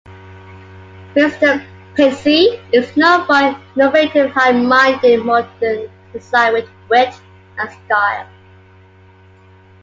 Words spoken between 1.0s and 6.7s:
Mr. Pesce is known for innovative high-minded modern design with